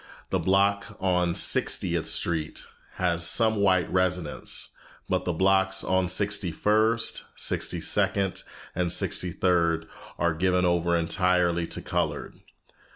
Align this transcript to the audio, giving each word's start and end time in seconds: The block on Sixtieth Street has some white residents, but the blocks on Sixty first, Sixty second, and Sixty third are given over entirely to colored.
The 0.31 0.39
block 0.39 0.97
on 0.99 1.35
Sixtieth 1.35 2.07
Street 2.07 2.65
has 2.95 3.23
some 3.23 3.57
white 3.57 3.87
residents, 3.93 4.69
but 5.07 5.25
the 5.25 5.31
blocks 5.31 5.83
on 5.83 6.09
Sixty 6.09 6.49
first, 6.51 7.21
Sixty 7.35 7.81
second, 7.81 8.41
and 8.73 8.91
Sixty 8.91 9.29
third 9.31 9.87
are 10.17 10.33
given 10.33 10.65
over 10.65 10.97
entirely 10.97 11.67
to 11.67 11.83
colored. 11.83 12.41